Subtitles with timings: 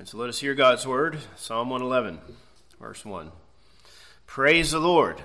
[0.00, 2.20] And so let us hear God's word, Psalm 111,
[2.80, 3.30] verse 1.
[4.24, 5.22] Praise the Lord.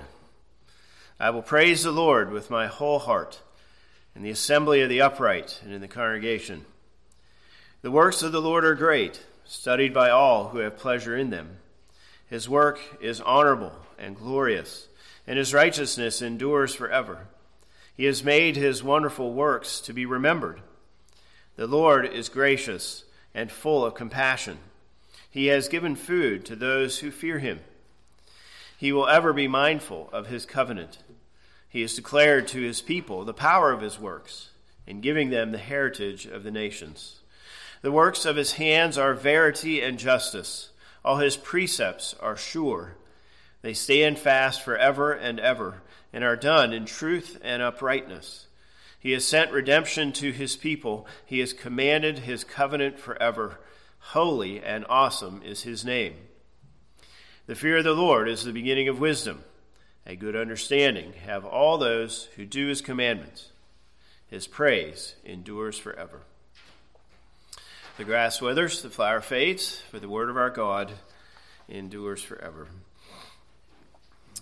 [1.18, 3.40] I will praise the Lord with my whole heart
[4.14, 6.66] in the assembly of the upright and in the congregation.
[7.80, 11.56] The works of the Lord are great, studied by all who have pleasure in them.
[12.26, 14.88] His work is honorable and glorious,
[15.26, 17.28] and his righteousness endures forever.
[17.96, 20.60] He has made his wonderful works to be remembered.
[21.56, 23.05] The Lord is gracious
[23.36, 24.58] and full of compassion.
[25.30, 27.60] He has given food to those who fear him.
[28.78, 30.98] He will ever be mindful of his covenant.
[31.68, 34.48] He has declared to his people the power of his works,
[34.86, 37.20] in giving them the heritage of the nations.
[37.82, 40.70] The works of his hands are verity and justice.
[41.04, 42.96] All his precepts are sure.
[43.60, 48.46] They stand fast forever and ever, and are done in truth and uprightness.
[49.06, 51.06] He has sent redemption to his people.
[51.24, 53.60] He has commanded his covenant forever.
[54.00, 56.14] Holy and awesome is his name.
[57.46, 59.44] The fear of the Lord is the beginning of wisdom.
[60.08, 63.52] A good understanding have all those who do his commandments.
[64.26, 66.22] His praise endures forever.
[67.98, 70.90] The grass withers, the flower fades, but the word of our God
[71.68, 72.66] endures forever.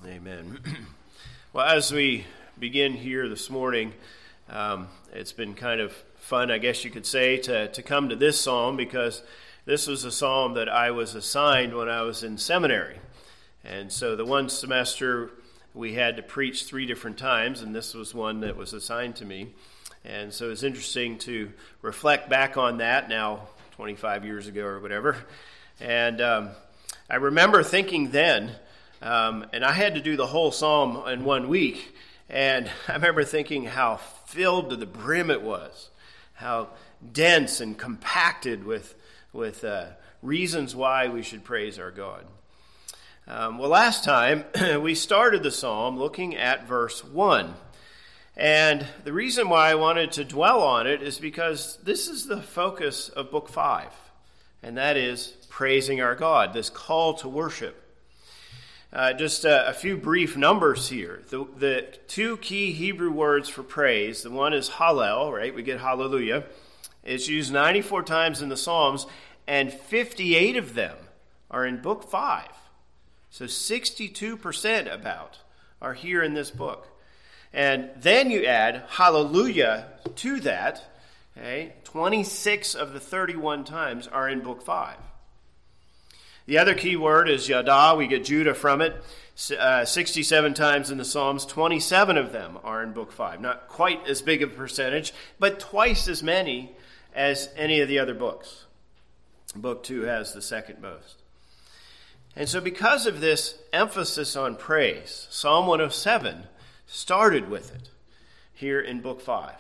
[0.07, 0.59] Amen.
[1.53, 2.25] well, as we
[2.59, 3.93] begin here this morning,
[4.49, 8.17] um, it's been kind of fun, I guess you could say, to, to come to
[8.17, 9.23] this psalm because
[9.65, 12.99] this was a psalm that I was assigned when I was in seminary.
[13.65, 15.31] And so the one semester
[15.75, 19.25] we had to preach three different times, and this was one that was assigned to
[19.25, 19.55] me.
[20.05, 21.51] And so it's interesting to
[21.83, 25.17] reflect back on that now, 25 years ago or whatever.
[25.81, 26.51] And um,
[27.11, 28.53] I remember thinking then,
[29.03, 31.95] um, and I had to do the whole psalm in one week.
[32.29, 35.91] And I remember thinking how filled to the brim it was,
[36.35, 36.71] how
[37.13, 38.95] dense and compacted with,
[39.33, 39.87] with uh,
[40.23, 42.25] reasons why we should praise our God.
[43.27, 44.45] Um, well, last time
[44.81, 47.55] we started the psalm looking at verse 1.
[48.37, 52.43] And the reason why I wanted to dwell on it is because this is the
[52.43, 53.87] focus of Book 5,
[54.63, 57.84] and that is praising our God, this call to worship.
[58.95, 61.21] Uh, just a, a, few brief numbers here.
[61.29, 65.53] The, the, two key Hebrew words for praise the one is hallel, right?
[65.53, 66.45] We get hallelujah.
[67.03, 69.07] It's used 94 times in the Psalms,
[69.49, 70.97] and 58 of them
[71.51, 72.47] are in Book 5.
[73.31, 75.39] So 62% about
[75.83, 76.87] are here in this book.
[77.53, 80.85] And then you add hallelujah to that.
[81.37, 81.73] Okay?
[81.83, 84.97] 26 of the 31 times are in book 5.
[86.47, 87.95] The other key word is yada.
[87.97, 89.03] We get Judah from it.
[89.59, 93.41] Uh, 67 times in the Psalms, 27 of them are in book 5.
[93.41, 96.73] Not quite as big a percentage, but twice as many
[97.15, 98.67] as any of the other books.
[99.57, 101.23] Book 2 has the second most.
[102.37, 106.45] And so, because of this emphasis on praise, Psalm 107
[106.87, 107.91] started with it
[108.53, 109.53] here in Book 5.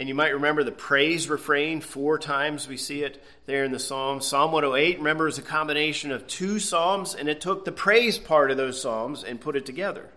[0.00, 3.78] And you might remember the praise refrain four times we see it there in the
[3.78, 4.26] Psalms.
[4.26, 8.50] Psalm 108, remember, is a combination of two Psalms, and it took the praise part
[8.50, 10.08] of those Psalms and put it together.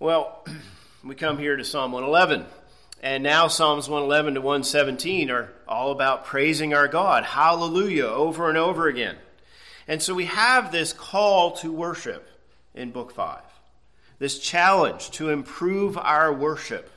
[0.00, 0.44] Well,
[1.04, 2.46] we come here to Psalm 111.
[3.00, 7.22] And now Psalms 111 to 117 are all about praising our God.
[7.22, 9.14] Hallelujah, over and over again.
[9.86, 12.28] And so we have this call to worship
[12.74, 13.40] in Book 5
[14.18, 16.90] this challenge to improve our worship.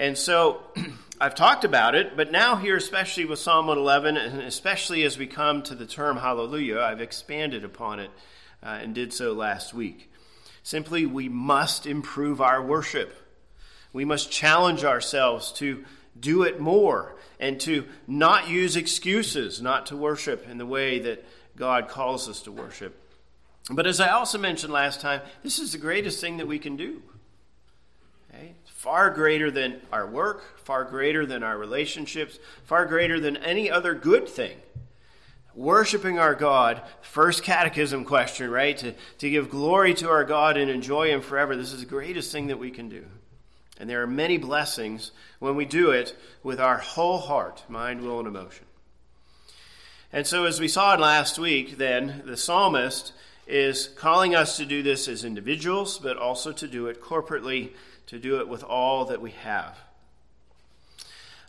[0.00, 0.62] And so
[1.20, 5.26] I've talked about it, but now, here, especially with Psalm 111, and especially as we
[5.26, 8.10] come to the term hallelujah, I've expanded upon it
[8.62, 10.10] uh, and did so last week.
[10.62, 13.14] Simply, we must improve our worship.
[13.92, 15.84] We must challenge ourselves to
[16.18, 21.26] do it more and to not use excuses not to worship in the way that
[21.56, 22.96] God calls us to worship.
[23.70, 26.76] But as I also mentioned last time, this is the greatest thing that we can
[26.76, 27.02] do.
[28.80, 33.92] Far greater than our work, far greater than our relationships, far greater than any other
[33.92, 34.56] good thing.
[35.54, 38.78] Worshipping our God, first catechism question, right?
[38.78, 41.54] To, to give glory to our God and enjoy Him forever.
[41.54, 43.04] This is the greatest thing that we can do.
[43.78, 48.18] And there are many blessings when we do it with our whole heart, mind, will,
[48.18, 48.64] and emotion.
[50.10, 53.12] And so, as we saw in last week, then, the psalmist
[53.46, 57.72] is calling us to do this as individuals, but also to do it corporately,
[58.10, 59.78] to do it with all that we have.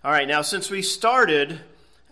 [0.03, 1.59] All right, now since we started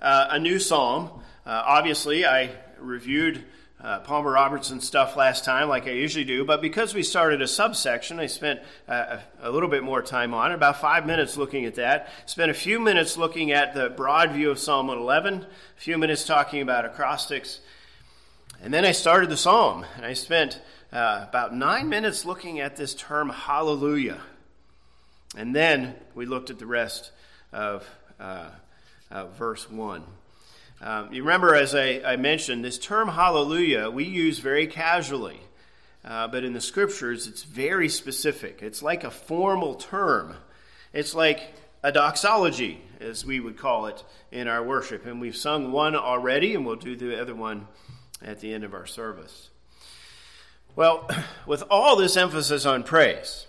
[0.01, 1.11] uh, a new psalm,
[1.45, 2.49] uh, obviously I
[2.79, 3.43] reviewed
[3.79, 7.47] uh, Palmer Robertson stuff last time, like I usually do, but because we started a
[7.47, 11.65] subsection, I spent uh, a little bit more time on it, about five minutes looking
[11.65, 12.09] at that.
[12.25, 15.47] Spent a few minutes looking at the broad view of Psalm 111, a
[15.79, 17.59] few minutes talking about acrostics,
[18.63, 20.59] and then I started the psalm, and I spent
[20.91, 24.19] uh, about nine minutes looking at this term hallelujah.
[25.37, 27.11] And then we looked at the rest
[27.51, 27.87] of
[28.19, 28.49] uh,
[29.37, 30.03] verse 1.
[30.81, 35.41] Um, you remember, as I, I, mentioned, this term hallelujah we use very casually,
[36.05, 38.59] uh, but in the scriptures it's very specific.
[38.61, 40.35] It's like a formal term,
[40.93, 41.53] it's like
[41.83, 45.05] a doxology, as we would call it in our worship.
[45.05, 47.67] And we've sung one already, and we'll do the other one
[48.21, 49.49] at the end of our service.
[50.75, 51.09] Well,
[51.45, 53.47] with all this emphasis on praise,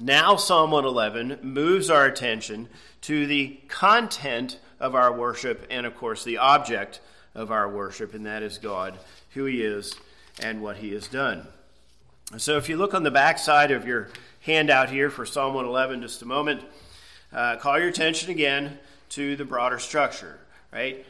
[0.00, 2.68] now Psalm 111 moves our attention
[3.02, 7.00] to the content of our worship and, of course, the object
[7.34, 8.98] of our worship, and that is God,
[9.34, 9.94] who He is,
[10.42, 11.46] and what He has done.
[12.38, 14.08] So, if you look on the back side of your
[14.40, 16.62] handout here for Psalm 111, just a moment,
[17.32, 18.78] uh, call your attention again
[19.10, 20.38] to the broader structure,
[20.72, 21.04] right?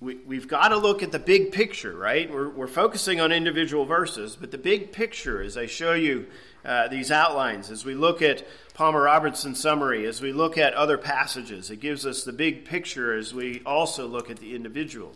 [0.00, 2.30] We, we've got to look at the big picture, right?
[2.30, 6.26] We're, we're focusing on individual verses, but the big picture, as I show you
[6.64, 10.96] uh, these outlines, as we look at Palmer Robertson's summary, as we look at other
[10.96, 15.14] passages, it gives us the big picture as we also look at the individual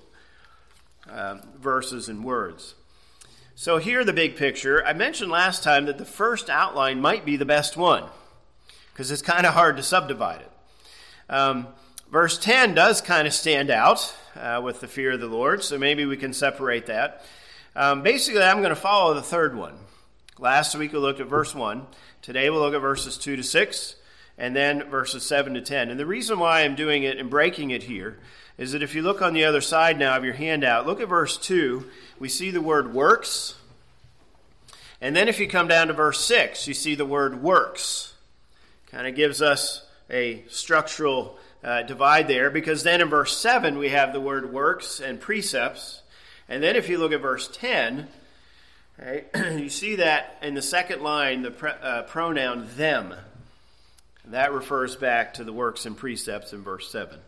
[1.11, 2.75] um, verses and words.
[3.55, 4.85] So, here, the big picture.
[4.87, 8.05] I mentioned last time that the first outline might be the best one
[8.93, 10.53] because it's kind of hard to subdivide it.
[11.29, 11.67] Um,
[12.11, 15.79] verse 10 does kind of stand out uh, with the fear of the Lord, so
[15.79, 17.25] maybe we can separate that.
[17.75, 19.75] Um, basically, I'm going to follow the third one.
[20.41, 21.85] Last week we looked at verse 1.
[22.23, 23.97] Today we'll look at verses 2 to 6,
[24.39, 25.91] and then verses 7 to 10.
[25.91, 28.21] And the reason why I'm doing it and breaking it here
[28.57, 31.09] is that if you look on the other side now of your handout, look at
[31.09, 31.85] verse 2.
[32.21, 33.57] We see the word works.
[35.01, 38.15] And then if you come down to verse 6, you see the word works.
[38.87, 43.89] Kind of gives us a structural uh, divide there because then in verse 7 we
[43.89, 46.03] have the word works and precepts.
[46.49, 48.07] And then if you look at verse 10,
[49.35, 53.15] You see that in the second line, the pre, uh, pronoun them.
[54.27, 57.19] That refers back to the works and precepts in verse 7.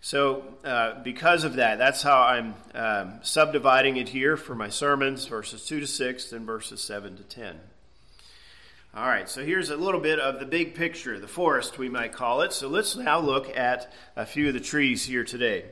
[0.00, 5.26] So, uh, because of that, that's how I'm um, subdividing it here for my sermons
[5.26, 7.60] verses 2 to 6 and verses 7 to 10.
[8.94, 12.12] All right, so here's a little bit of the big picture, the forest, we might
[12.12, 12.52] call it.
[12.52, 15.66] So let's now look at a few of the trees here today.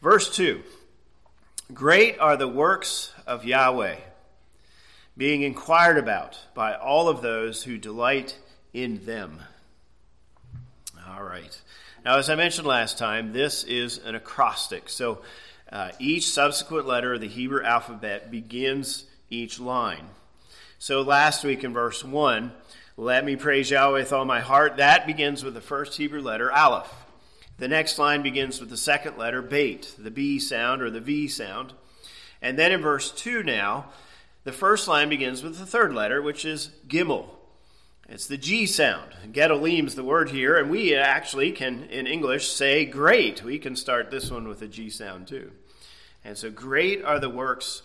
[0.00, 0.62] Verse 2
[1.72, 3.96] Great are the works of Yahweh
[5.16, 8.38] being inquired about by all of those who delight
[8.72, 9.40] in them.
[11.08, 11.60] All right.
[12.04, 14.88] Now, as I mentioned last time, this is an acrostic.
[14.88, 15.22] So
[15.70, 20.06] uh, each subsequent letter of the Hebrew alphabet begins each line.
[20.78, 22.52] So last week in verse 1,
[22.96, 26.52] let me praise Yahweh with all my heart, that begins with the first Hebrew letter,
[26.52, 26.92] Aleph.
[27.58, 31.28] The next line begins with the second letter, Beit, the B sound or the V
[31.28, 31.72] sound.
[32.42, 33.86] And then in verse 2 now,
[34.44, 37.26] the first line begins with the third letter, which is Gimel.
[38.08, 39.14] It's the G sound.
[39.32, 43.42] Gedolim's the word here, and we actually can, in English, say great.
[43.42, 45.50] We can start this one with a G sound too.
[46.22, 47.82] And so, great are the works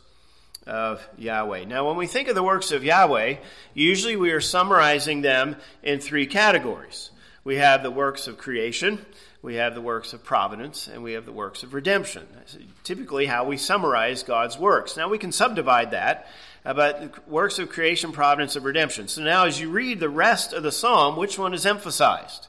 [0.67, 1.63] of Yahweh.
[1.65, 3.38] Now, when we think of the works of Yahweh,
[3.73, 7.12] usually we are summarizing them in three categories.
[7.45, 9.05] We have the works of creation,
[9.41, 12.27] we have the works of providence, and we have the works of redemption.
[12.35, 14.98] That's typically how we summarize God's works.
[14.98, 16.27] Now, we can subdivide that
[16.66, 19.08] about works of creation, providence, and redemption.
[19.08, 22.48] So now, as you read the rest of the psalm, which one is emphasized?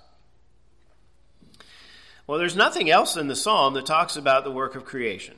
[2.26, 5.35] Well, there's nothing else in the psalm that talks about the work of creation.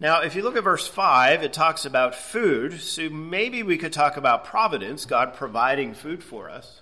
[0.00, 3.92] Now, if you look at verse 5, it talks about food, so maybe we could
[3.92, 6.80] talk about providence, God providing food for us.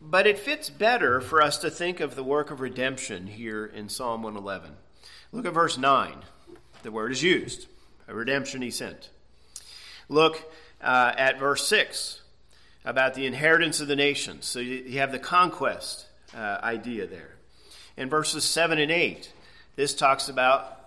[0.00, 3.88] But it fits better for us to think of the work of redemption here in
[3.88, 4.72] Psalm 111.
[5.32, 6.16] Look at verse 9.
[6.82, 7.68] The word is used
[8.08, 9.10] a redemption he sent.
[10.08, 12.20] Look uh, at verse 6
[12.84, 14.46] about the inheritance of the nations.
[14.46, 17.36] So you have the conquest uh, idea there.
[17.96, 19.32] In verses 7 and 8,
[19.76, 20.78] this talks about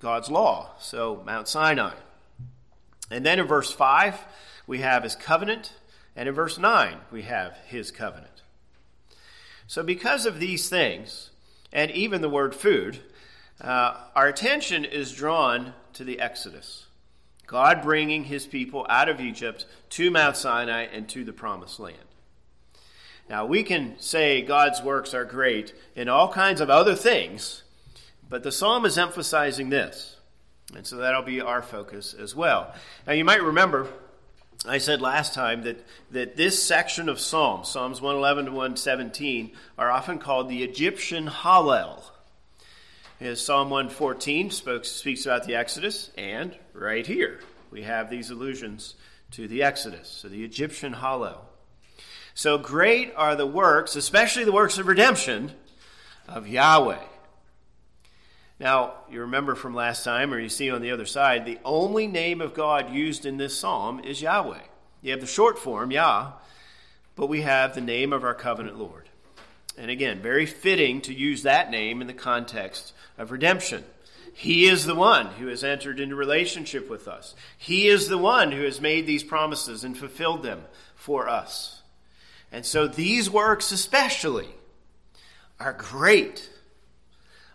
[0.00, 1.94] God's law, so Mount Sinai.
[3.10, 4.18] And then in verse 5,
[4.66, 5.72] we have his covenant,
[6.16, 8.42] and in verse 9, we have his covenant.
[9.66, 11.30] So, because of these things,
[11.72, 13.00] and even the word food,
[13.64, 16.86] uh, our attention is drawn to the Exodus.
[17.46, 21.96] God bringing his people out of Egypt to Mount Sinai and to the promised land.
[23.28, 27.62] Now, we can say God's works are great in all kinds of other things,
[28.28, 30.16] But the psalm is emphasizing this.
[30.74, 32.74] And so that'll be our focus as well.
[33.06, 33.88] Now, you might remember
[34.66, 39.90] I said last time that, that this section of Psalms, Psalms 111 to 117, are
[39.90, 42.02] often called the Egyptian Hallel.
[43.24, 47.40] As Psalm 114 spoke, speaks about the Exodus, and right here
[47.70, 48.96] we have these allusions
[49.30, 51.40] to the Exodus, so the Egyptian Hallel.
[52.34, 55.52] So great are the works, especially the works of redemption,
[56.28, 57.00] of Yahweh.
[58.60, 62.06] Now, you remember from last time, or you see on the other side, the only
[62.06, 64.60] name of God used in this psalm is Yahweh.
[65.00, 66.32] You have the short form, Yah,
[67.16, 69.08] but we have the name of our covenant Lord.
[69.76, 73.84] And again, very fitting to use that name in the context of redemption.
[74.34, 77.34] He is the one who has entered into relationship with us.
[77.56, 80.62] He is the one who has made these promises and fulfilled them
[80.94, 81.82] for us.
[82.50, 84.48] And so these works, especially,
[85.60, 86.50] are great,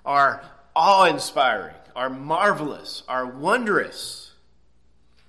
[0.06, 0.44] are
[0.76, 4.32] awe inspiring, are marvelous, are wondrous.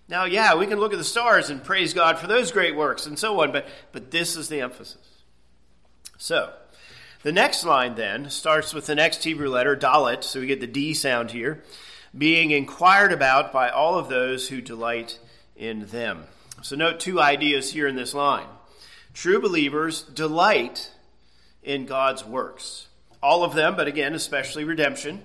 [0.09, 3.07] Now, yeah, we can look at the stars and praise God for those great works
[3.07, 5.23] and so on, but, but this is the emphasis.
[6.19, 6.53] So,
[7.23, 10.67] the next line then starts with the next Hebrew letter, Dalet, so we get the
[10.67, 11.63] D sound here,
[12.17, 15.19] being inquired about by all of those who delight
[15.57, 16.25] in them.
[16.63, 18.47] So, note two ideas here in this line.
[19.15, 20.91] True believers delight
[21.63, 22.89] in God's works.
[23.23, 25.23] All of them, but again, especially redemption.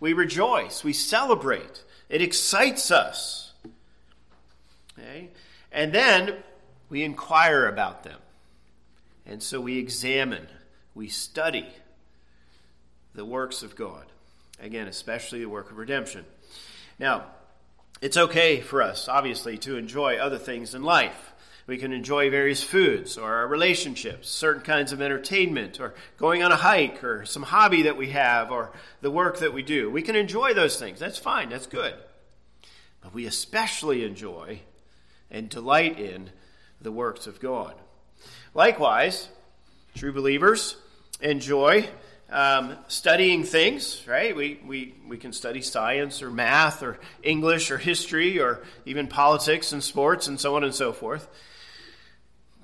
[0.00, 3.52] We rejoice, we celebrate, it excites us.
[4.98, 5.30] Okay?
[5.72, 6.36] And then
[6.88, 8.18] we inquire about them.
[9.24, 10.46] And so we examine,
[10.96, 11.68] we study
[13.14, 14.06] the works of God.
[14.58, 16.24] Again, especially the work of redemption.
[16.98, 17.26] Now,
[18.00, 21.32] it's okay for us, obviously, to enjoy other things in life.
[21.66, 26.52] We can enjoy various foods or our relationships, certain kinds of entertainment, or going on
[26.52, 28.72] a hike, or some hobby that we have, or
[29.02, 29.90] the work that we do.
[29.90, 30.98] We can enjoy those things.
[30.98, 31.94] That's fine, that's good.
[33.02, 34.60] But we especially enjoy
[35.30, 36.30] and delight in
[36.80, 37.74] the works of God.
[38.54, 39.28] Likewise,
[39.94, 40.76] true believers
[41.20, 41.88] enjoy
[42.30, 44.34] um, studying things, right?
[44.34, 49.72] We, we, we can study science or math or English or history or even politics
[49.72, 51.28] and sports and so on and so forth.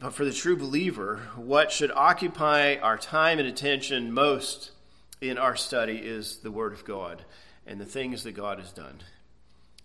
[0.01, 4.73] But for the true believer, what should occupy our time and attention most
[5.21, 7.25] in our study is the Word of God
[7.69, 8.99] and the things that God has done,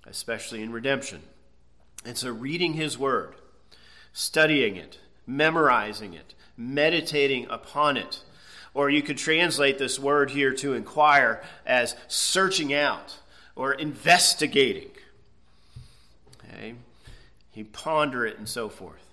[0.08, 1.22] especially in redemption.
[2.04, 3.36] And so, reading His Word,
[4.12, 4.98] studying it,
[5.28, 8.24] memorizing it, meditating upon it,
[8.78, 13.18] or you could translate this word here to inquire as searching out
[13.56, 14.92] or investigating.
[16.44, 16.76] Okay?
[17.56, 19.04] You ponder it and so forth.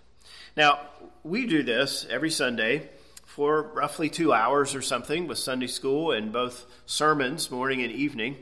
[0.55, 0.81] Now,
[1.23, 2.91] we do this every Sunday
[3.25, 8.37] for roughly two hours or something with Sunday school and both sermons, morning and evening.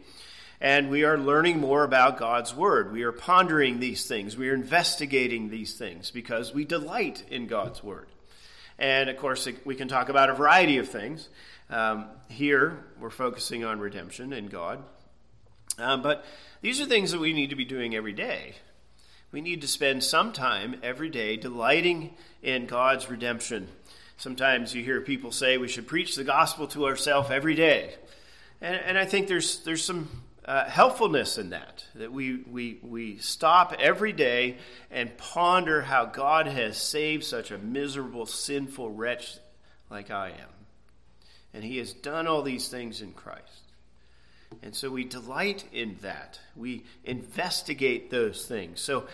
[0.61, 2.91] And we are learning more about God's Word.
[2.91, 4.37] We are pondering these things.
[4.37, 8.09] We are investigating these things because we delight in God's Word.
[8.83, 11.29] And of course, we can talk about a variety of things.
[11.71, 14.83] Um, here, we're focusing on redemption in God.
[15.79, 16.25] Um, but
[16.63, 18.57] these are things that we need to be doing every day.
[19.31, 23.69] We need to spend some time every day delighting in God's redemption.
[24.17, 27.95] Sometimes you hear people say we should preach the gospel to ourselves every day.
[28.61, 30.09] And, and, I think there's, there's some
[30.45, 34.57] uh, helpfulness in that, that we, we, we stop every day
[34.91, 39.39] and ponder how God has saved such a miserable, sinful wretch
[39.91, 40.49] like I am.
[41.55, 43.63] And He has done all these things in Christ.
[44.63, 46.41] And so we delight in that.
[46.57, 48.81] We investigate those things.
[48.81, 49.07] So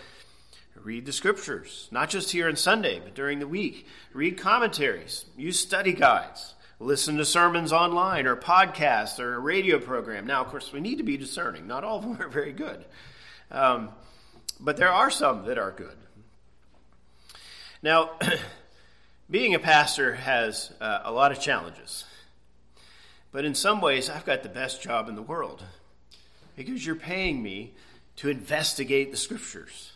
[0.83, 3.85] read the scriptures, not just here on Sunday, but during the week.
[4.13, 10.25] Read commentaries, use study guides, listen to sermons online or podcasts or a radio program.
[10.25, 11.67] Now, of course, we need to be discerning.
[11.67, 12.85] Not all of them are very good,
[13.51, 13.89] um,
[14.59, 15.97] but there are some that are good.
[17.81, 18.11] Now,
[19.29, 22.05] being a pastor has uh, a lot of challenges.
[23.31, 25.63] But in some ways, I've got the best job in the world
[26.55, 27.73] because you're paying me
[28.17, 29.93] to investigate the scriptures,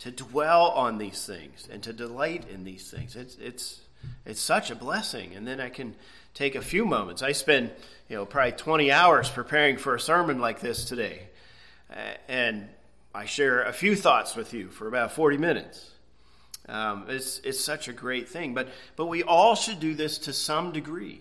[0.00, 3.16] to dwell on these things, and to delight in these things.
[3.16, 3.80] It's, it's,
[4.24, 5.34] it's such a blessing.
[5.34, 5.94] And then I can
[6.34, 7.22] take a few moments.
[7.22, 7.70] I spend,
[8.08, 11.22] you know, probably 20 hours preparing for a sermon like this today.
[12.28, 12.68] And
[13.14, 15.90] I share a few thoughts with you for about 40 minutes.
[16.68, 18.54] Um, it's, it's such a great thing.
[18.54, 21.20] But, but we all should do this to some degree.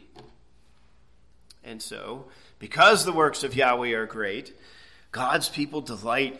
[1.63, 2.25] And so,
[2.59, 4.53] because the works of Yahweh are great,
[5.11, 6.39] God's people delight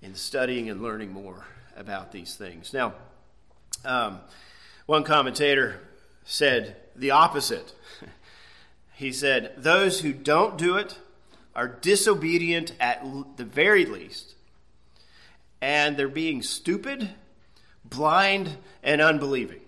[0.00, 1.44] in studying and learning more
[1.76, 2.72] about these things.
[2.72, 2.94] Now,
[3.84, 4.20] um,
[4.88, 5.78] one commentator
[6.24, 7.74] said the opposite.
[8.94, 10.98] he said, Those who don't do it
[11.54, 13.04] are disobedient at
[13.36, 14.34] the very least,
[15.60, 17.10] and they're being stupid,
[17.84, 19.60] blind, and unbelieving.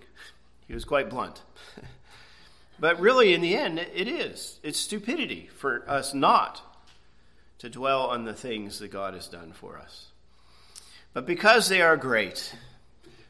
[0.66, 1.42] He was quite blunt.
[2.80, 4.58] but really, in the end, it is.
[4.62, 6.62] It's stupidity for us not
[7.58, 10.06] to dwell on the things that God has done for us.
[11.12, 12.54] But because they are great,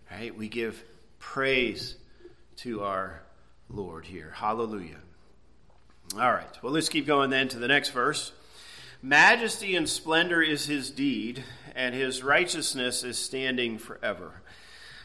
[0.09, 0.85] right, we give
[1.21, 1.95] praise
[2.57, 3.23] to our
[3.69, 4.33] Lord here.
[4.35, 4.99] Hallelujah.
[6.15, 8.33] All right, well, let's keep going then to the next verse.
[9.01, 11.45] Majesty and splendor is his deed,
[11.77, 14.43] and his righteousness is standing forever.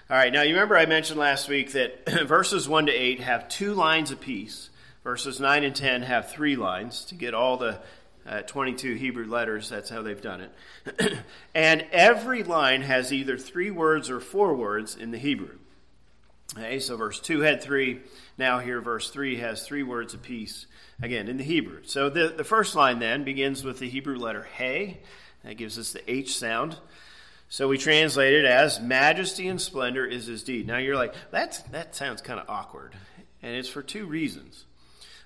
[0.10, 3.48] All right, now you remember I mentioned last week that verses 1 to 8 have
[3.48, 4.69] two lines apiece.
[5.03, 7.79] Verses 9 and 10 have three lines to get all the
[8.25, 9.69] uh, 22 Hebrew letters.
[9.69, 11.19] That's how they've done it.
[11.53, 15.60] and every line has either three words or four words in the Hebrew.
[16.54, 18.02] Okay, so verse 2 had three.
[18.38, 20.68] Now here, verse 3 has three words apiece,
[21.02, 21.82] again, in the Hebrew.
[21.84, 24.98] So the, the first line then begins with the Hebrew letter He.
[25.44, 26.78] That gives us the H sound.
[27.50, 30.68] So we translate it as majesty and splendor is his deed.
[30.68, 32.94] Now you're like, that's, that sounds kind of awkward.
[33.44, 34.66] And it's for two reasons.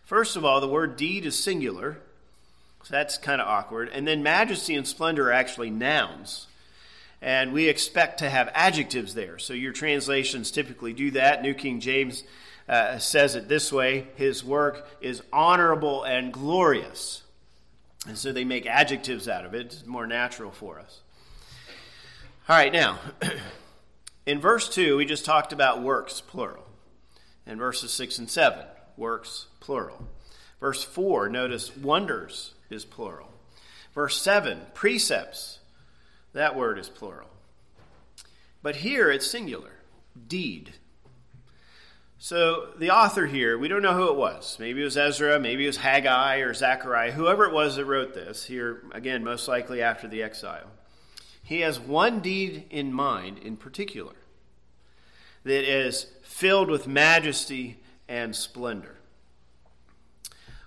[0.03, 1.99] First of all, the word deed is singular.
[2.83, 3.89] So that's kind of awkward.
[3.89, 6.47] And then majesty and splendor are actually nouns.
[7.21, 9.39] And we expect to have adjectives there.
[9.39, 11.41] So your translations typically do that.
[11.41, 12.23] New King James
[12.67, 17.23] uh, says it this way His work is honorable and glorious.
[18.07, 19.65] And so they make adjectives out of it.
[19.65, 21.01] It's more natural for us.
[22.47, 22.97] All right, now,
[24.25, 26.65] in verse 2, we just talked about works, plural.
[27.45, 30.07] In verses 6 and 7, works, plural.
[30.59, 33.31] Verse 4, notice wonders is plural.
[33.93, 35.58] Verse 7, precepts
[36.33, 37.29] that word is plural.
[38.61, 39.71] But here it's singular
[40.27, 40.73] deed.
[42.17, 44.57] So the author here, we don't know who it was.
[44.59, 48.13] Maybe it was Ezra, maybe it was Haggai or Zechariah, whoever it was that wrote
[48.13, 50.67] this, here again, most likely after the exile.
[51.41, 54.15] He has one deed in mind in particular
[55.45, 58.97] that is filled with majesty and splendor.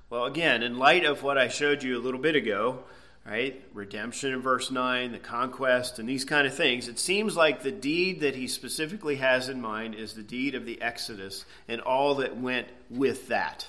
[0.08, 2.84] Well, again, in light of what I showed you a little bit ago,
[3.24, 3.62] right?
[3.72, 6.88] Redemption in verse 9, the conquest, and these kind of things.
[6.88, 10.66] It seems like the deed that he specifically has in mind is the deed of
[10.66, 13.66] the Exodus and all that went with that.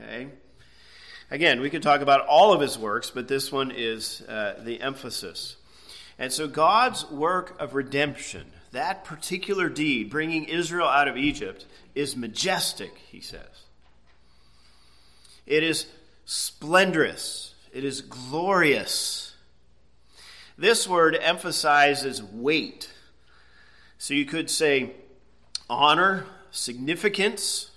[0.00, 0.28] Okay?
[1.30, 4.80] Again, we could talk about all of his works, but this one is uh, the
[4.80, 5.56] emphasis.
[6.18, 12.16] And so God's work of redemption, that particular deed, bringing Israel out of Egypt, is
[12.16, 13.64] majestic, he says.
[15.46, 15.86] It is
[16.24, 17.45] splendorous
[17.76, 19.34] it is glorious.
[20.56, 22.90] This word emphasizes weight.
[23.98, 24.92] So you could say
[25.68, 27.70] honor, significance.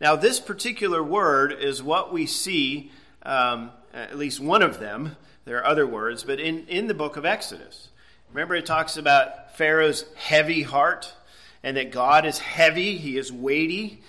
[0.00, 2.92] Now, this particular word is what we see,
[3.24, 5.16] um, at least one of them.
[5.44, 7.90] There are other words, but in, in the book of Exodus.
[8.32, 11.12] Remember, it talks about Pharaoh's heavy heart
[11.62, 14.00] and that God is heavy, he is weighty.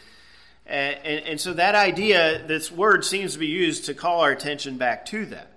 [0.68, 4.78] And, and, so that idea, this word seems to be used to call our attention
[4.78, 5.52] back to that.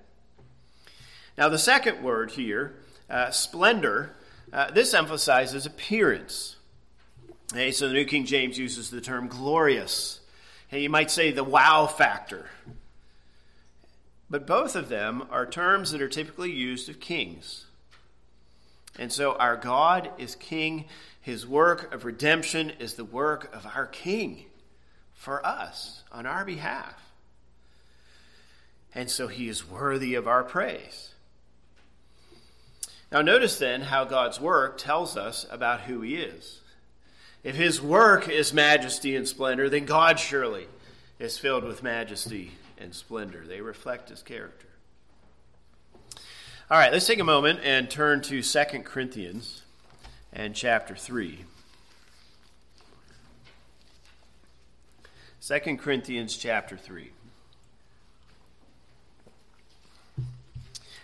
[1.39, 2.75] Now, the second word here,
[3.09, 4.15] uh, splendor,
[4.53, 6.57] uh, this emphasizes appearance.
[7.53, 10.21] Okay, so the New King James uses the term glorious.
[10.69, 12.51] Hey, you might say the wow factor.
[14.29, 17.65] But both of them are terms that are typically used of kings.
[18.99, 20.85] And so our God is king.
[21.23, 24.45] His work of redemption is the work of our king
[25.19, 26.95] for us on our behalf.
[28.95, 31.11] And so he is worthy of our praise.
[33.11, 36.61] Now, notice then how God's work tells us about who he is.
[37.43, 40.69] If his work is majesty and splendor, then God surely
[41.19, 43.45] is filled with majesty and splendor.
[43.47, 44.67] They reflect his character.
[46.71, 49.63] All right, let's take a moment and turn to 2 Corinthians
[50.33, 51.45] and chapter 3.
[55.49, 57.11] 2 Corinthians chapter 3.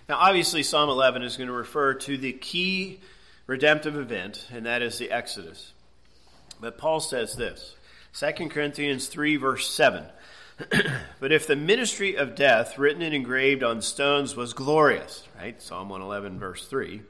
[0.06, 3.00] Now, obviously, Psalm 11 is going to refer to the key
[3.46, 5.72] redemptive event, and that is the Exodus.
[6.60, 7.74] But Paul says this
[8.12, 10.04] 2 Corinthians 3, verse 7.
[11.20, 15.60] but if the ministry of death, written and engraved on stones, was glorious, right?
[15.62, 17.00] Psalm 111, verse 3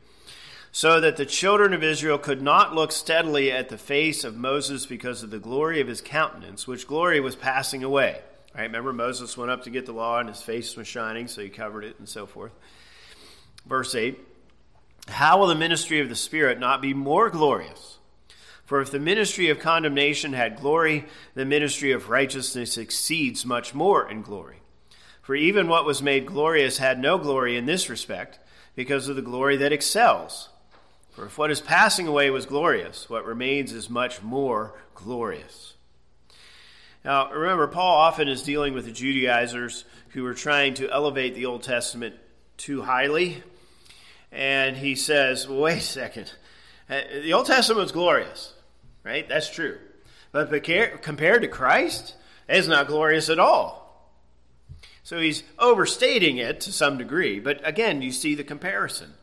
[0.77, 4.87] so that the children of Israel could not look steadily at the face of Moses
[4.87, 8.21] because of the glory of his countenance, which glory was passing away.
[8.57, 8.65] Right?
[8.65, 11.49] Remember, Moses went up to get the law, and his face was shining, so he
[11.49, 12.51] covered it, and so forth.
[13.65, 14.19] Verse 8
[15.07, 17.99] How will the ministry of the Spirit not be more glorious?
[18.65, 24.11] For if the ministry of condemnation had glory, the ministry of righteousness exceeds much more
[24.11, 24.59] in glory.
[25.23, 28.41] For even what was made glorious had no glory in this respect,
[28.75, 30.49] because of the glory that excels.
[31.15, 35.75] For if what is passing away was glorious, what remains is much more glorious.
[37.05, 41.47] Now, remember, Paul often is dealing with the Judaizers who are trying to elevate the
[41.47, 42.17] Old Testament
[42.57, 43.43] too highly.
[44.33, 46.33] And he says, wait a second.
[46.91, 48.53] Uh, the Old Testament is glorious,
[49.05, 49.29] right?
[49.29, 49.79] That's true.
[50.33, 50.51] But
[51.03, 52.17] compared to Christ,
[52.49, 54.11] it's not glorious at all.
[55.05, 59.15] So he's overstating it to some degree, but again, you see the comparison.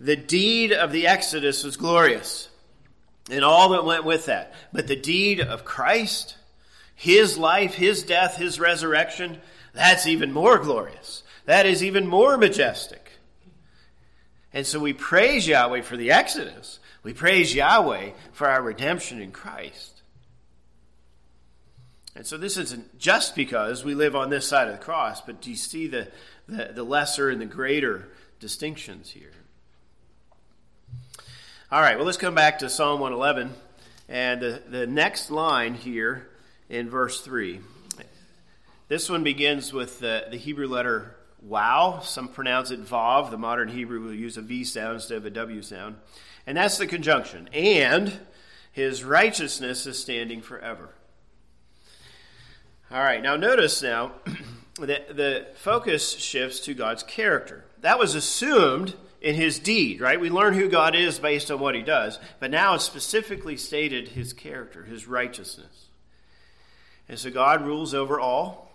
[0.00, 2.48] The deed of the Exodus was glorious
[3.30, 4.54] and all that went with that.
[4.72, 6.36] But the deed of Christ,
[6.94, 9.40] his life, his death, his resurrection,
[9.74, 11.22] that's even more glorious.
[11.44, 13.12] That is even more majestic.
[14.52, 16.80] And so we praise Yahweh for the Exodus.
[17.02, 20.02] We praise Yahweh for our redemption in Christ.
[22.14, 25.40] And so this isn't just because we live on this side of the cross, but
[25.40, 26.08] do you see the,
[26.48, 28.08] the, the lesser and the greater
[28.40, 29.30] distinctions here?
[31.70, 33.52] All right, well, let's come back to Psalm 111
[34.08, 36.26] and the, the next line here
[36.70, 37.60] in verse 3.
[38.88, 42.00] This one begins with the, the Hebrew letter waw.
[42.00, 43.30] Some pronounce it vav.
[43.30, 45.96] The modern Hebrew will use a V sound instead of a W sound.
[46.46, 47.50] And that's the conjunction.
[47.52, 48.18] And
[48.72, 50.94] his righteousness is standing forever.
[52.90, 54.12] All right, now notice now
[54.80, 57.66] that the focus shifts to God's character.
[57.82, 60.20] That was assumed in his deed, right?
[60.20, 64.08] We learn who God is based on what he does, but now it's specifically stated
[64.08, 65.86] his character, his righteousness.
[67.08, 68.70] And so God rules over all.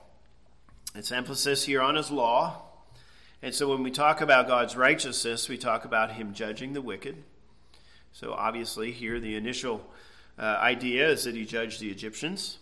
[0.95, 2.62] It's emphasis here on his law.
[3.41, 7.23] And so when we talk about God's righteousness, we talk about him judging the wicked.
[8.12, 9.86] So obviously, here the initial
[10.38, 12.58] uh, idea is that he judged the Egyptians.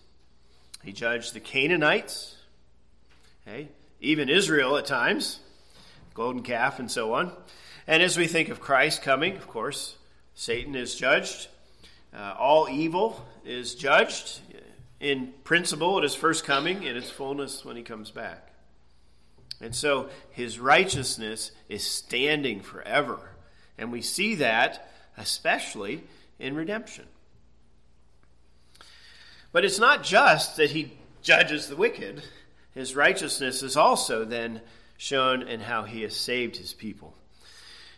[0.83, 2.35] He judged the Canaanites,
[3.47, 3.67] okay,
[3.99, 5.39] even Israel at times,
[6.13, 7.31] golden calf and so on.
[7.91, 9.97] And as we think of Christ coming, of course,
[10.33, 11.49] Satan is judged.
[12.15, 14.39] Uh, all evil is judged
[15.01, 18.53] in principle at his first coming, in its fullness when he comes back.
[19.59, 23.19] And so his righteousness is standing forever.
[23.77, 26.05] And we see that especially
[26.39, 27.07] in redemption.
[29.51, 32.23] But it's not just that he judges the wicked,
[32.73, 34.61] his righteousness is also then
[34.95, 37.15] shown in how he has saved his people.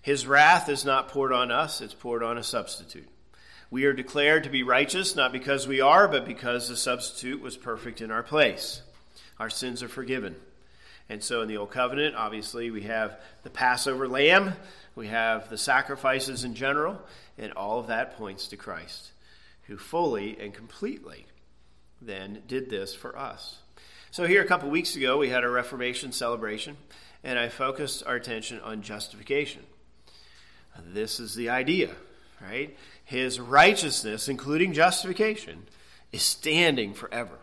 [0.04, 3.08] His wrath is not poured on us, it's poured on a substitute.
[3.72, 7.56] We are declared to be righteous not because we are, but because the substitute was
[7.56, 8.82] perfect in our place.
[9.40, 10.36] Our sins are forgiven.
[11.08, 14.54] And so in the Old Covenant, obviously, we have the Passover lamb,
[14.94, 17.02] we have the sacrifices in general,
[17.38, 19.14] and all of that points to Christ,
[19.64, 21.28] who fully and completely
[22.02, 23.58] then did this for us.
[24.12, 26.76] So, here a couple weeks ago, we had a Reformation celebration,
[27.24, 29.64] and I focused our attention on justification.
[30.80, 31.92] This is the idea,
[32.42, 32.78] right?
[33.06, 35.64] His righteousness, including justification,
[36.12, 37.40] is standing forever.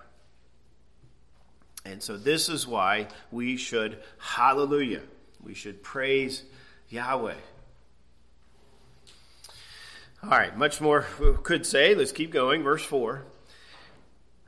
[1.85, 5.03] And so, this is why we should hallelujah.
[5.43, 6.43] We should praise
[6.91, 7.35] Yahweh.
[10.23, 11.07] All right, much more
[11.43, 11.95] could say.
[11.95, 12.63] Let's keep going.
[12.63, 13.25] Verse 4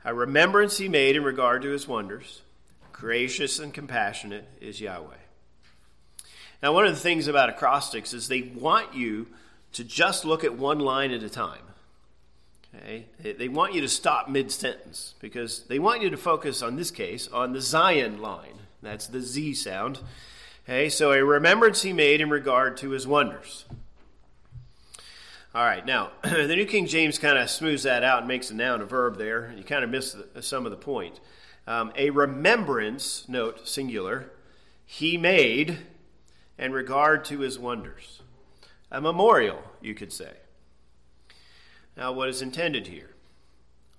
[0.05, 2.41] a remembrance he made in regard to his wonders.
[2.91, 5.22] Gracious and compassionate is Yahweh.
[6.63, 9.27] Now, one of the things about acrostics is they want you
[9.73, 11.59] to just look at one line at a time.
[12.73, 13.05] Okay?
[13.19, 16.89] They want you to stop mid sentence because they want you to focus, on this
[16.89, 18.59] case, on the Zayin line.
[18.81, 19.99] That's the Z sound.
[20.63, 23.65] Okay, so a remembrance he made in regard to his wonders.
[25.53, 28.55] All right, now, the New King James kind of smooths that out and makes a
[28.55, 31.19] noun a verb there, you kind of miss the, some of the point.
[31.67, 34.31] Um, a remembrance, note singular,
[34.85, 35.79] he made
[36.57, 38.21] in regard to his wonders.
[38.91, 40.31] A memorial, you could say.
[41.97, 43.09] Now, what is intended here?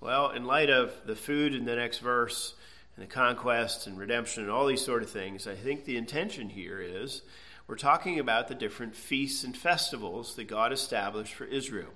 [0.00, 2.54] Well, in light of the food in the next verse,
[2.96, 6.50] and the conquest and redemption and all these sort of things, I think the intention
[6.50, 7.22] here is
[7.66, 11.90] we're talking about the different feasts and festivals that God established for Israel.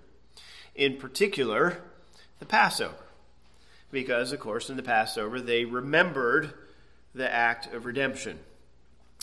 [0.75, 1.83] In particular,
[2.39, 2.95] the Passover.
[3.91, 6.53] Because, of course, in the Passover, they remembered
[7.15, 8.39] the act of redemption.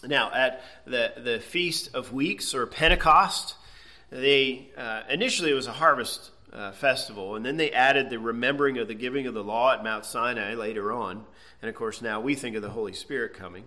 [0.08, 3.56] Now, at the, the Feast of Weeks or Pentecost,
[4.10, 8.78] they uh, initially it was a harvest uh, festival, and then they added the remembering
[8.78, 11.26] of the giving of the law at Mount Sinai later on.
[11.62, 13.66] And of course, now we think of the Holy Spirit coming.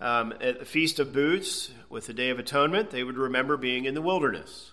[0.00, 3.84] Um, at the Feast of Booths, with the Day of Atonement, they would remember being
[3.84, 4.70] in the wilderness.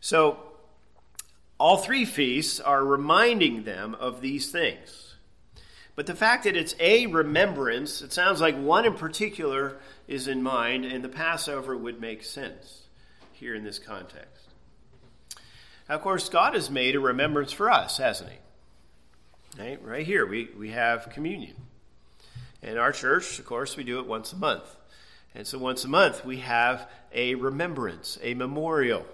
[0.00, 0.38] So,
[1.58, 5.01] all three feasts are reminding them of these things.
[5.94, 9.76] But the fact that it's a remembrance, it sounds like one in particular
[10.08, 12.82] is in mind, and the Passover would make sense
[13.32, 14.48] here in this context.
[15.88, 18.36] Now, of course, God has made a remembrance for us, hasn't He?
[19.62, 21.56] Right, right here, we, we have communion.
[22.62, 24.76] In our church, of course, we do it once a month.
[25.34, 29.04] And so once a month, we have a remembrance, a memorial.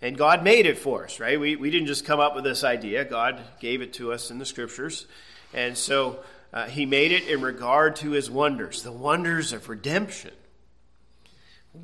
[0.00, 1.38] And God made it for us, right?
[1.38, 4.38] We, we didn't just come up with this idea, God gave it to us in
[4.38, 5.06] the scriptures.
[5.54, 6.20] And so
[6.52, 10.32] uh, He made it in regard to His wonders, the wonders of redemption.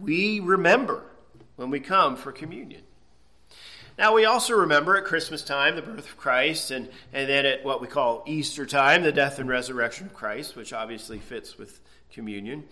[0.00, 1.04] We remember
[1.56, 2.82] when we come for communion.
[3.96, 7.64] Now, we also remember at Christmas time the birth of Christ, and, and then at
[7.64, 11.80] what we call Easter time, the death and resurrection of Christ, which obviously fits with
[12.10, 12.64] communion.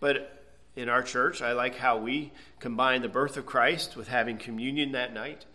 [0.00, 0.44] But
[0.76, 2.30] in our church, I like how we
[2.60, 5.46] combine the birth of Christ with having communion that night,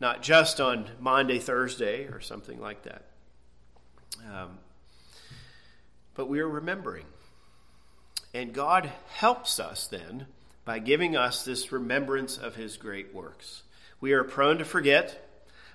[0.00, 3.03] not just on Maundy, Thursday, or something like that.
[4.20, 4.58] Um,
[6.14, 7.06] but we are remembering.
[8.32, 10.26] And God helps us then
[10.64, 13.62] by giving us this remembrance of his great works.
[14.00, 15.28] We are prone to forget.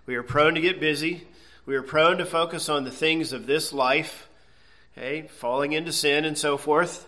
[0.06, 1.28] We are prone to get busy.
[1.66, 4.28] We are prone to focus on the things of this life,
[4.98, 7.08] okay, falling into sin and so forth.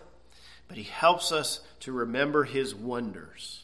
[0.68, 3.64] But He helps us to remember His wonders.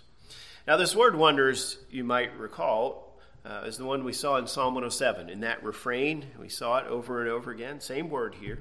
[0.68, 3.07] Now, this word wonders, you might recall,
[3.48, 5.30] uh, is the one we saw in Psalm 107.
[5.30, 7.80] In that refrain, we saw it over and over again.
[7.80, 8.60] Same word here.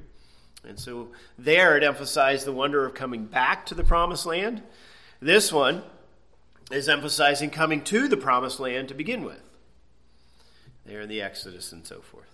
[0.67, 4.63] And so there it emphasized the wonder of coming back to the promised land.
[5.21, 5.83] This one,
[6.71, 9.41] is emphasizing coming to the promised land to begin with.
[10.85, 12.27] There in the Exodus and so forth.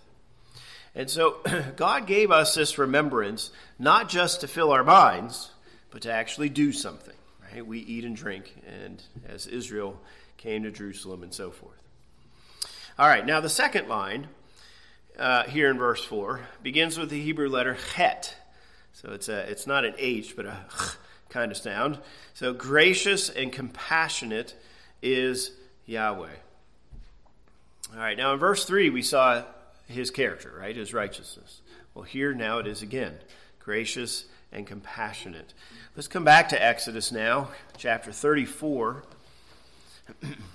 [0.95, 1.37] And so
[1.75, 5.51] God gave us this remembrance not just to fill our minds,
[5.91, 7.15] but to actually do something.
[7.51, 7.65] Right?
[7.65, 9.99] We eat and drink, and as Israel
[10.37, 11.82] came to Jerusalem and so forth.
[12.99, 14.27] All right, now the second line
[15.17, 18.35] uh, here in verse 4 begins with the Hebrew letter chet.
[18.91, 20.97] So it's, a, it's not an H, but a ch
[21.29, 21.97] kind of sound.
[22.35, 24.53] So, gracious and compassionate
[25.01, 25.53] is
[25.87, 26.35] Yahweh.
[27.93, 29.41] All right, now in verse 3, we saw
[29.87, 30.75] his character, right?
[30.75, 31.61] His righteousness.
[31.95, 33.15] Well, here now it is again
[33.57, 35.55] gracious and compassionate.
[35.95, 39.03] Let's come back to Exodus now, chapter 34.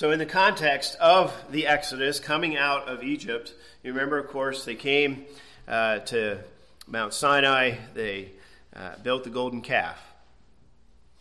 [0.00, 4.64] so, in the context of the Exodus coming out of Egypt, you remember, of course,
[4.64, 5.26] they came
[5.68, 6.38] uh, to
[6.86, 8.30] Mount Sinai, they
[8.74, 9.98] uh, built the golden calf.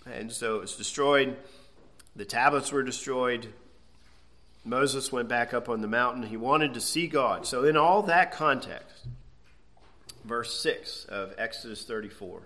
[0.10, 1.36] And so it was destroyed.
[2.16, 3.48] The tablets were destroyed.
[4.64, 6.24] Moses went back up on the mountain.
[6.24, 7.46] He wanted to see God.
[7.46, 9.08] So, in all that context,
[10.24, 12.44] verse 6 of Exodus 34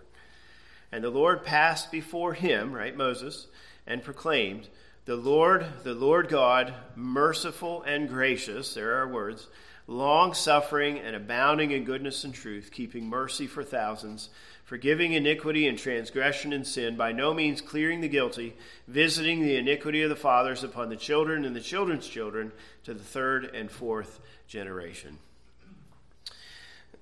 [0.92, 3.46] And the Lord passed before him, right, Moses,
[3.86, 4.70] and proclaimed,
[5.06, 9.48] The Lord, the Lord God, merciful and gracious, there are words,
[9.86, 14.30] long suffering and abounding in goodness and truth, keeping mercy for thousands
[14.64, 18.56] forgiving iniquity and transgression and sin, by no means clearing the guilty,
[18.88, 22.52] visiting the iniquity of the fathers upon the children and the children's children
[22.84, 25.18] to the third and fourth generation.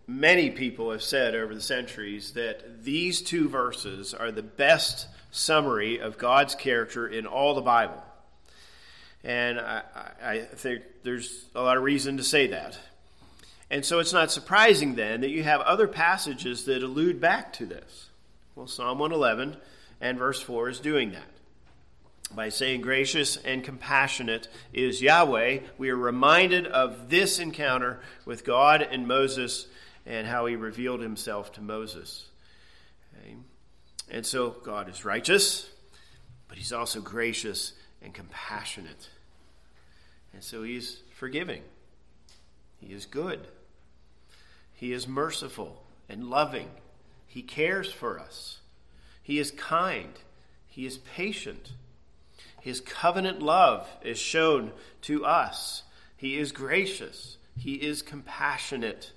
[0.08, 6.00] Many people have said over the centuries that these two verses are the best summary
[6.00, 8.04] of God's character in all the Bible.
[9.24, 9.84] And I,
[10.24, 12.78] I, think there's a lot of reason to say that.
[13.70, 17.66] And so it's not surprising then that you have other passages that allude back to
[17.66, 18.10] this.
[18.56, 19.58] Well, Psalm 111
[20.02, 21.24] and verse 4 is doing that.
[22.36, 28.82] By saying gracious and compassionate is Yahweh, we are reminded of this encounter with God
[28.82, 29.68] and Moses
[30.06, 32.26] and how he revealed himself to Moses.
[34.12, 35.70] And so God is righteous,
[36.50, 37.72] but he's also gracious
[38.02, 39.10] and compassionate.
[40.34, 41.62] And so he's forgiving.
[42.78, 43.48] He is good.
[44.74, 46.70] He is merciful and loving.
[47.26, 48.60] He cares for us.
[49.24, 50.14] He is kind.
[50.68, 51.72] He is patient.
[52.60, 55.84] His covenant love is shown to us.
[56.18, 57.38] He is gracious.
[57.58, 59.14] He is compassionate.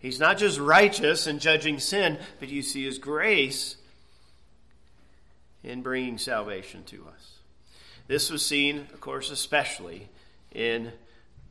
[0.00, 3.76] He's not just righteous and judging sin, but you see his grace
[5.62, 7.38] in bringing salvation to us.
[8.06, 10.08] This was seen, of course, especially
[10.52, 10.92] in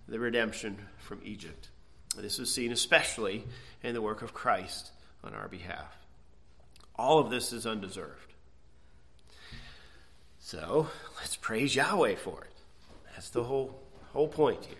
[0.07, 1.69] the redemption from Egypt.
[2.17, 3.45] This was seen especially
[3.83, 4.91] in the work of Christ
[5.23, 5.97] on our behalf.
[6.95, 8.33] All of this is undeserved.
[10.39, 12.53] So let's praise Yahweh for it.
[13.13, 13.79] That's the whole,
[14.11, 14.77] whole point here.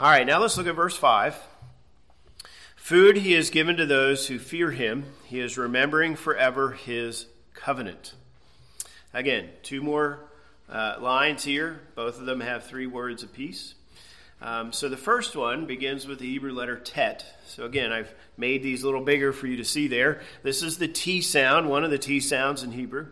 [0.00, 1.36] All right, now let's look at verse 5.
[2.76, 5.04] Food he has given to those who fear him.
[5.24, 7.26] He is remembering forever his
[7.62, 8.14] covenant.
[9.14, 10.18] Again, two more
[10.68, 11.80] uh, lines here.
[11.94, 13.74] Both of them have three words apiece.
[14.40, 17.24] Um, so the first one begins with the Hebrew letter tet.
[17.46, 20.22] So again, I've made these a little bigger for you to see there.
[20.42, 23.06] This is the T sound, one of the T sounds in Hebrew.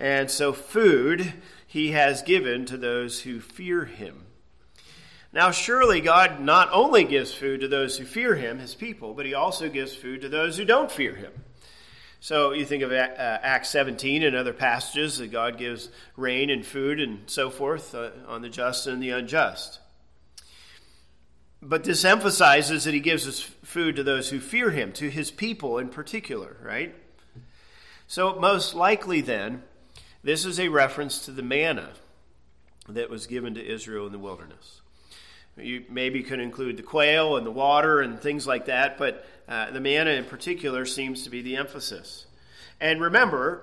[0.00, 1.34] And so food
[1.68, 4.24] he has given to those who fear him.
[5.32, 9.26] Now, surely God not only gives food to those who fear him, his people, but
[9.26, 11.32] he also gives food to those who don't fear him.
[12.26, 16.66] So you think of uh, Acts 17 and other passages that God gives rain and
[16.66, 19.78] food and so forth uh, on the just and the unjust.
[21.62, 25.30] But this emphasizes that he gives us food to those who fear him, to his
[25.30, 26.96] people in particular, right?
[28.08, 29.62] So, most likely then,
[30.24, 31.90] this is a reference to the manna
[32.88, 34.80] that was given to Israel in the wilderness.
[35.56, 39.70] You maybe could include the quail and the water and things like that, but uh,
[39.70, 42.26] the manna in particular seems to be the emphasis.
[42.80, 43.62] And remember,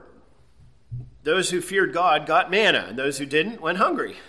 [1.23, 4.15] those who feared God got manna, and those who didn't went hungry.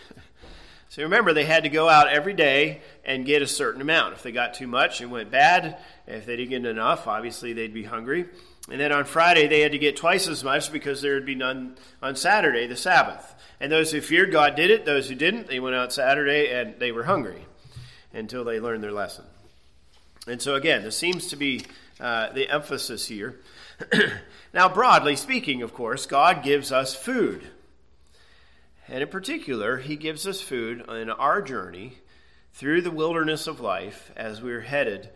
[0.90, 4.14] So remember, they had to go out every day and get a certain amount.
[4.14, 5.78] If they got too much, it went bad.
[6.06, 8.26] If they didn't get enough, obviously they'd be hungry.
[8.70, 11.34] And then on Friday, they had to get twice as much because there would be
[11.34, 13.34] none on Saturday, the Sabbath.
[13.58, 14.84] And those who feared God did it.
[14.84, 17.44] Those who didn't, they went out Saturday and they were hungry
[18.14, 19.24] until they learn their lesson.
[20.26, 21.62] And so, again, this seems to be
[22.00, 23.40] uh, the emphasis here.
[24.54, 27.42] now, broadly speaking, of course, God gives us food.
[28.88, 31.98] And in particular, He gives us food in our journey
[32.54, 35.10] through the wilderness of life as we're headed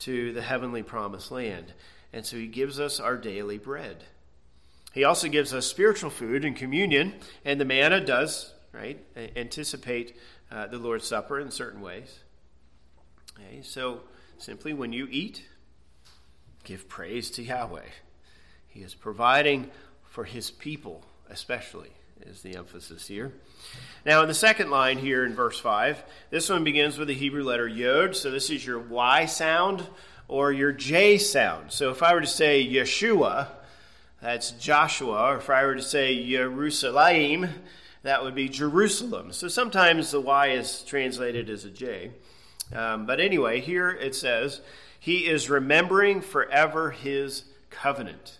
[0.00, 1.72] to the heavenly promised land.
[2.12, 4.04] And so He gives us our daily bread.
[4.92, 9.04] He also gives us spiritual food and communion, and the manna does, right,
[9.34, 10.16] anticipate
[10.52, 12.20] uh, the Lord's Supper in certain ways.
[13.36, 14.00] Okay, so
[14.38, 15.44] simply when you eat,
[16.62, 17.82] give praise to Yahweh.
[18.68, 19.70] He is providing
[20.04, 21.90] for His people, especially
[22.26, 23.32] is the emphasis here.
[24.06, 27.44] Now, in the second line here in verse 5, this one begins with the Hebrew
[27.44, 28.16] letter Yod.
[28.16, 29.86] So this is your Y sound
[30.28, 31.72] or your J sound.
[31.72, 33.48] So if I were to say Yeshua,
[34.20, 35.32] that's Joshua.
[35.32, 37.48] Or if I were to say Jerusalem,
[38.02, 39.32] that would be Jerusalem.
[39.32, 42.10] So sometimes the Y is translated as a J.
[42.72, 44.60] Um, but anyway, here it says,
[44.98, 48.38] He is remembering forever His covenant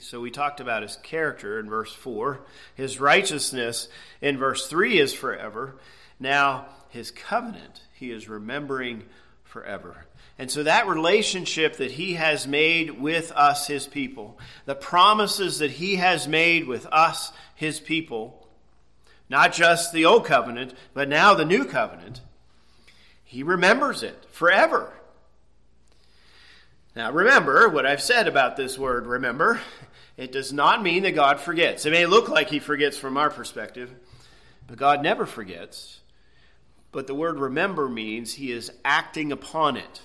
[0.00, 2.40] so we talked about his character in verse 4.
[2.74, 3.88] His righteousness
[4.20, 5.76] in verse 3 is forever.
[6.18, 9.04] Now, his covenant, he is remembering
[9.44, 10.06] forever.
[10.38, 15.70] And so that relationship that he has made with us, his people, the promises that
[15.70, 18.39] he has made with us, his people,
[19.30, 22.20] not just the old covenant, but now the new covenant,
[23.22, 24.92] he remembers it forever.
[26.96, 29.60] Now, remember what I've said about this word, remember.
[30.16, 31.86] It does not mean that God forgets.
[31.86, 33.94] It may look like he forgets from our perspective,
[34.66, 36.00] but God never forgets.
[36.90, 40.02] But the word remember means he is acting upon it.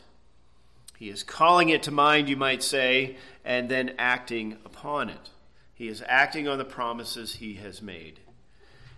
[0.97, 5.31] He is calling it to mind, you might say, and then acting upon it.
[5.73, 8.19] He is acting on the promises he has made.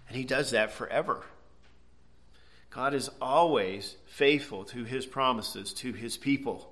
[0.08, 1.24] And he does that forever.
[2.70, 6.72] God is always faithful to his promises to his people.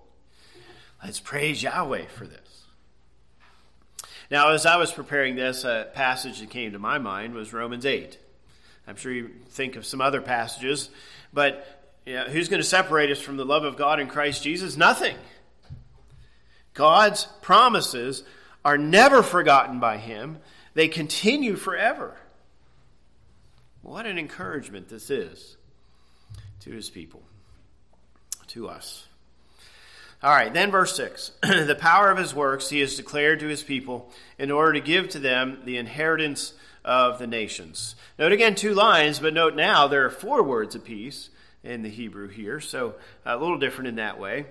[1.03, 2.39] Let's praise Yahweh for this.
[4.31, 7.85] Now, as I was preparing this, a passage that came to my mind was Romans
[7.85, 8.17] 8.
[8.87, 10.89] I'm sure you think of some other passages,
[11.33, 11.67] but
[12.05, 14.77] you know, who's going to separate us from the love of God in Christ Jesus?
[14.77, 15.15] Nothing.
[16.73, 18.23] God's promises
[18.63, 20.39] are never forgotten by Him,
[20.73, 22.15] they continue forever.
[23.85, 25.57] What an encouragement this is
[26.61, 27.21] to His people,
[28.47, 29.05] to us.
[30.23, 31.33] All right, then verse 6.
[31.43, 35.09] the power of his works he has declared to his people in order to give
[35.09, 37.93] to them the inheritance of the nations.
[38.17, 41.29] Note again two lines, but note now there are four words apiece
[41.63, 44.47] in the Hebrew here, so a little different in that way.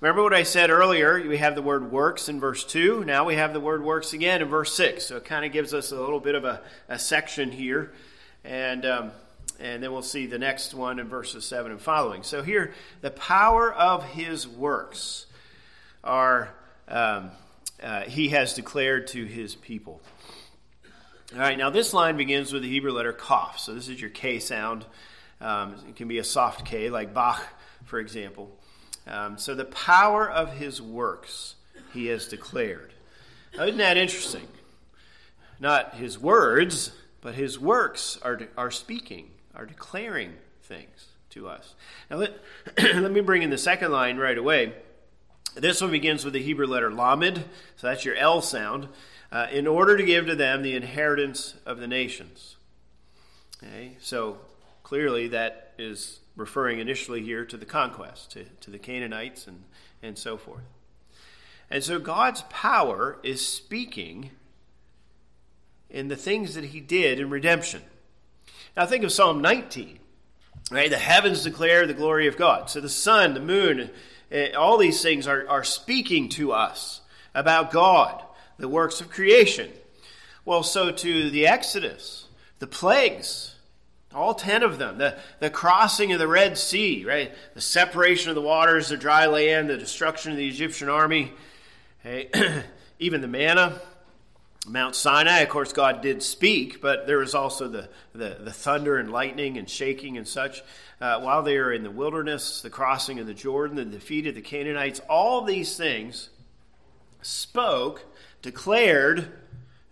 [0.00, 1.20] Remember what I said earlier?
[1.26, 3.04] We have the word works in verse 2.
[3.04, 5.04] Now we have the word works again in verse 6.
[5.04, 7.92] So it kind of gives us a little bit of a, a section here.
[8.46, 8.86] And.
[8.86, 9.10] Um,
[9.58, 12.22] and then we'll see the next one in verses 7 and following.
[12.22, 15.26] So here, the power of his works
[16.04, 16.54] are,
[16.88, 17.30] um,
[17.82, 20.02] uh, he has declared to his people.
[21.32, 23.58] All right, now this line begins with the Hebrew letter Kaf.
[23.58, 24.84] So this is your K sound.
[25.40, 27.42] Um, it can be a soft K, like Bach,
[27.84, 28.50] for example.
[29.06, 31.56] Um, so the power of his works
[31.92, 32.92] he has declared.
[33.56, 34.46] Now, isn't that interesting?
[35.58, 36.92] Not his words,
[37.26, 41.74] but his works are, are speaking are declaring things to us.
[42.08, 42.38] Now, let,
[42.78, 44.74] let me bring in the second line right away.
[45.56, 47.42] This one begins with the Hebrew letter Lamed,
[47.74, 48.86] so that's your L sound,
[49.32, 52.54] uh, in order to give to them the inheritance of the nations.
[53.60, 54.38] Okay, so
[54.84, 59.64] clearly, that is referring initially here to the conquest, to, to the Canaanites and,
[60.00, 60.62] and so forth.
[61.72, 64.30] And so God's power is speaking
[65.90, 67.82] in the things that he did in redemption.
[68.76, 69.98] Now think of Psalm 19.
[70.70, 70.90] Right?
[70.90, 72.68] The heavens declare the glory of God.
[72.70, 73.90] So the sun, the moon,
[74.32, 77.02] eh, all these things are, are speaking to us
[77.34, 78.22] about God,
[78.58, 79.70] the works of creation.
[80.44, 82.26] Well, so to the Exodus,
[82.58, 83.54] the plagues,
[84.12, 87.32] all ten of them, the, the crossing of the Red Sea, right?
[87.54, 91.32] The separation of the waters, the dry land, the destruction of the Egyptian army,
[92.02, 92.28] hey,
[92.98, 93.80] even the manna,
[94.68, 98.96] Mount Sinai, of course, God did speak, but there was also the, the, the thunder
[98.98, 100.62] and lightning and shaking and such.
[101.00, 104.34] Uh, while they were in the wilderness, the crossing of the Jordan, the defeat of
[104.34, 106.30] the Canaanites, all these things
[107.22, 108.04] spoke,
[108.42, 109.30] declared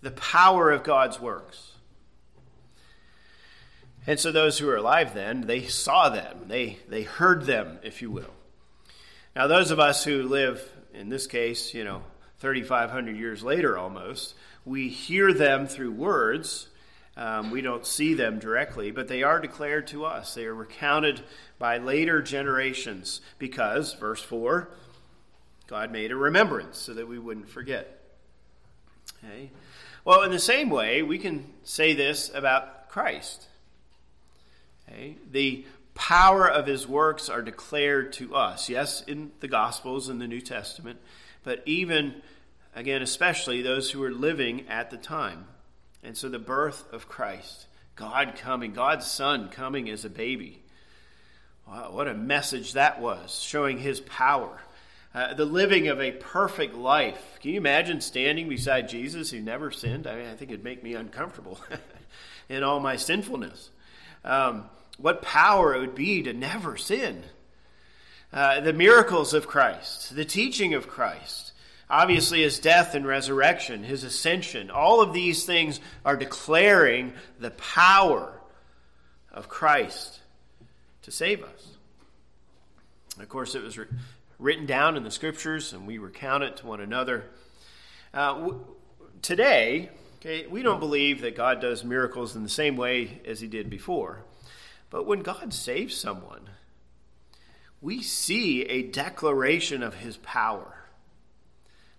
[0.01, 1.73] the power of God's works.
[4.07, 8.03] And so those who were alive then, they saw them, they, they heard them, if
[8.03, 8.35] you will.
[9.37, 10.63] Now, those of us who live,
[10.93, 12.03] in this case, you know,
[12.39, 16.69] 3,500 years later almost, we hear them through words.
[17.17, 20.35] Um, we don't see them directly, but they are declared to us.
[20.35, 21.23] They are recounted
[21.59, 24.69] by later generations because, verse 4,
[25.67, 28.01] God made a remembrance so that we wouldn't forget.
[29.23, 29.51] Okay?
[30.05, 33.47] Well, in the same way, we can say this about Christ.
[34.89, 35.17] Okay?
[35.31, 38.69] The power of his works are declared to us.
[38.69, 40.99] Yes, in the Gospels and the New Testament,
[41.45, 42.23] but even
[42.75, 45.47] Again, especially those who were living at the time.
[46.03, 47.67] And so the birth of Christ,
[47.97, 50.63] God coming, God's Son coming as a baby.
[51.67, 54.61] Wow, what a message that was, showing his power.
[55.15, 57.39] Uh, the living of a perfect life.
[57.41, 60.07] Can you imagine standing beside Jesus who never sinned?
[60.09, 61.59] I mean, I think it'd make me uncomfortable
[62.49, 63.71] in all my sinfulness.
[64.25, 64.65] Um,
[64.99, 67.23] what power it would be to never sin.
[68.33, 71.53] Uh, the miracles of Christ, the teaching of Christ,
[71.89, 78.41] Obviously, his death and resurrection, his ascension, all of these things are declaring the power
[79.31, 80.21] of Christ
[81.03, 81.77] to save us.
[83.21, 83.79] Of course, it was
[84.39, 87.25] written down in the scriptures, and we recount it to one another.
[88.13, 88.53] Uh,
[89.23, 93.47] today, okay, we don't believe that God does miracles in the same way as he
[93.47, 94.25] did before.
[94.91, 96.49] But when God saves someone,
[97.81, 100.84] we see a declaration of his power.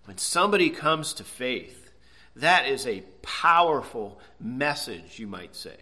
[0.06, 1.90] When somebody comes to faith,
[2.36, 5.76] that is a powerful message, you might say.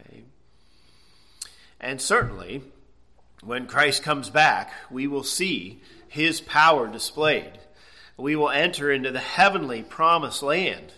[0.00, 0.24] Okay?
[1.80, 2.62] And certainly,
[3.42, 7.58] when Christ comes back, we will see his power displayed.
[8.18, 10.92] We will enter into the heavenly promised land.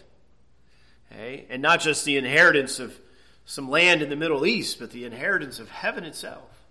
[1.13, 1.47] Okay?
[1.49, 2.99] And not just the inheritance of
[3.45, 6.65] some land in the Middle East, but the inheritance of heaven itself.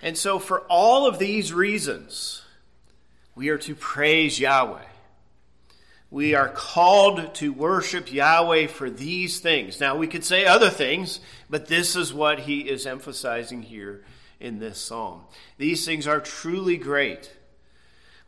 [0.00, 2.42] And so, for all of these reasons,
[3.38, 4.82] we are to praise Yahweh.
[6.10, 9.78] We are called to worship Yahweh for these things.
[9.78, 14.02] Now, we could say other things, but this is what he is emphasizing here
[14.40, 15.20] in this psalm.
[15.56, 17.32] These things are truly great.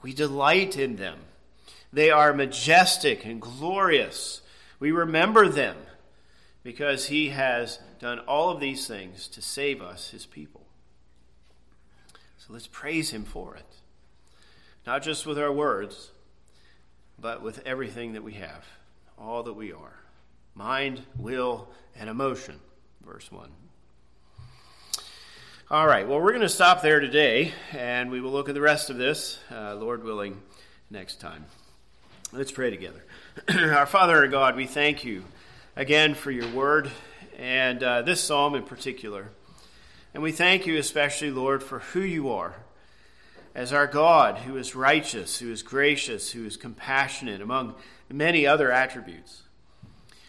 [0.01, 1.19] We delight in them.
[1.93, 4.43] They are majestic and glorious.
[4.79, 5.77] We remember them
[6.63, 10.67] because he has done all of these things to save us, his people.
[12.39, 13.70] So let's praise him for it
[14.91, 16.11] not just with our words,
[17.16, 18.66] but with everything that we have,
[19.16, 19.95] all that we are
[20.57, 22.59] mind, will, and emotion.
[23.07, 23.49] Verse 1.
[25.70, 28.61] All right, well, we're going to stop there today, and we will look at the
[28.61, 30.43] rest of this, uh, Lord willing,
[30.91, 31.45] next time.
[32.32, 33.05] Let's pray together.
[33.49, 35.22] Our Father and God, we thank you
[35.76, 36.91] again for your word
[37.38, 39.28] and uh, this psalm in particular.
[40.14, 42.57] And we thank you especially, Lord, for who you are
[43.55, 47.75] as our God, who is righteous, who is gracious, who is compassionate, among
[48.09, 49.43] many other attributes.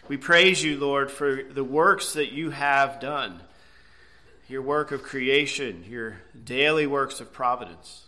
[0.08, 3.40] We praise you, Lord, for the works that you have done
[4.48, 8.04] your work of creation, your daily works of providence.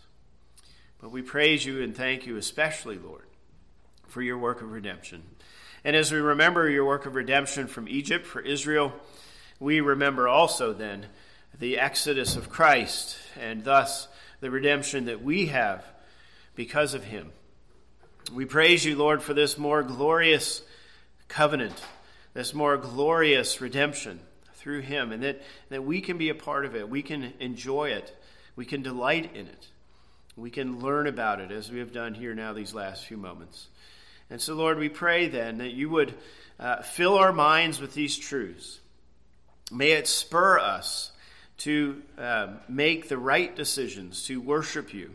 [1.01, 3.25] But we praise you and thank you, especially, Lord,
[4.07, 5.23] for your work of redemption.
[5.83, 8.93] And as we remember your work of redemption from Egypt for Israel,
[9.59, 11.07] we remember also then
[11.57, 14.07] the exodus of Christ and thus
[14.39, 15.83] the redemption that we have
[16.55, 17.31] because of him.
[18.33, 20.61] We praise you, Lord, for this more glorious
[21.27, 21.75] covenant,
[22.33, 24.19] this more glorious redemption
[24.55, 26.89] through him, and that, that we can be a part of it.
[26.89, 28.15] We can enjoy it.
[28.55, 29.67] We can delight in it.
[30.35, 33.67] We can learn about it as we have done here now these last few moments.
[34.29, 36.13] And so, Lord, we pray then that you would
[36.59, 38.79] uh, fill our minds with these truths,
[39.71, 41.11] May it spur us
[41.57, 45.11] to uh, make the right decisions, to worship you.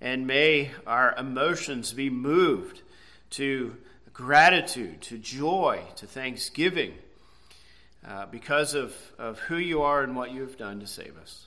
[0.00, 2.82] And may our emotions be moved
[3.30, 3.76] to
[4.12, 6.94] gratitude, to joy, to thanksgiving
[8.06, 11.46] uh, because of, of who you are and what you have done to save us.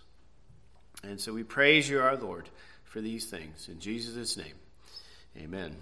[1.03, 2.49] And so we praise you, our Lord,
[2.84, 3.70] for these things.
[3.70, 4.55] In Jesus' name,
[5.38, 5.78] amen.